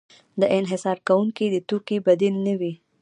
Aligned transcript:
د 0.41 0.43
انحصار 0.57 0.97
کوونکي 1.07 1.45
د 1.49 1.55
توکې 1.69 1.97
بدیل 2.07 2.35
نه 2.45 2.53
وي. 2.59 2.73